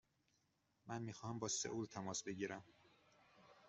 [0.87, 2.63] من می خواهم با سئول تماس بگیرم.